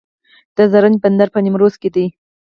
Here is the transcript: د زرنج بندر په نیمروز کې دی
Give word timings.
د 0.55 0.57
زرنج 0.71 0.97
بندر 1.03 1.27
په 1.33 1.39
نیمروز 1.45 1.75
کې 1.81 1.89
دی 1.95 2.05